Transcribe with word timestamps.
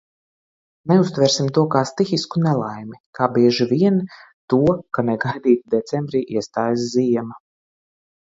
Neuztversim 0.91 1.49
to 1.57 1.65
kā 1.73 1.81
stihisku 1.89 2.41
nelaimi, 2.45 2.97
kā 3.19 3.27
bieži 3.35 3.67
vien 3.73 3.99
to, 4.55 4.59
ka 4.99 5.05
negaidīti 5.11 5.75
decembrī 5.75 6.23
iestājas 6.39 6.87
ziema! 6.95 7.39